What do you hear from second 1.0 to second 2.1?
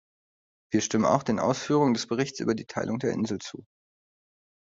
auch den Ausführungen des